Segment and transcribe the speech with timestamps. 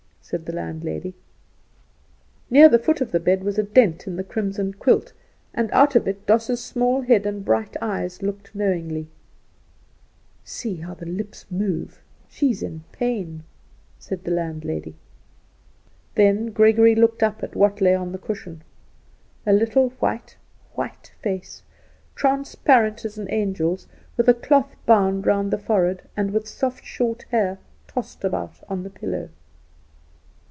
[0.23, 1.13] said the landlady.
[2.49, 5.11] Near the foot of the bed was a dent in the crimson quilt,
[5.53, 9.07] and out of it Doss' small head and bright eyes looked knowingly.
[10.63, 11.01] Then
[16.53, 18.63] Gregory looked up at what lay on the cushion.
[19.45, 20.37] A little white,
[20.75, 21.61] white face,
[22.15, 26.85] transparent as an angel's with a cloth bound round the forehead, and with soft
[27.31, 27.57] hair
[27.87, 29.27] tossed about on the pillow.